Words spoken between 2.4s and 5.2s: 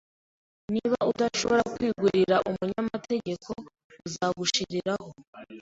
umunyamategeko, uzagushiraho.